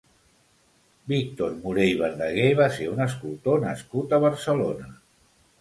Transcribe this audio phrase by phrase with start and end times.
[1.11, 4.91] Víctor Moré i Verdaguer va ser un escultor nascut a Barcelona.